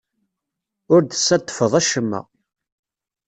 [0.93, 2.21] Ur d-tessadfeḍ acemma.